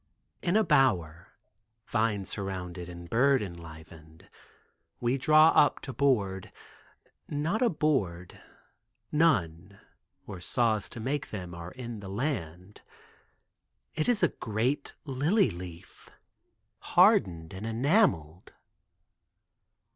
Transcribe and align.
In 0.41 0.57
a 0.57 0.63
bower, 0.63 1.33
vine 1.85 2.25
surrounded 2.25 2.89
and 2.89 3.07
bird 3.07 3.43
enlivened, 3.43 4.31
we 4.99 5.15
draw 5.15 5.49
up 5.49 5.79
to 5.81 5.93
board, 5.93 6.51
not 7.27 7.61
a 7.61 7.69
board, 7.69 8.33
either—none, 8.33 9.79
or 10.25 10.39
saws 10.39 10.89
to 10.89 10.99
make 10.99 11.29
them 11.29 11.53
are 11.53 11.69
in 11.73 11.99
the 11.99 12.09
land, 12.09 12.81
it 13.93 14.09
is 14.09 14.23
a 14.23 14.29
great 14.29 14.95
lily 15.05 15.51
leaf, 15.51 16.09
hardened 16.79 17.53
and 17.53 17.67
enameled. 17.67 18.53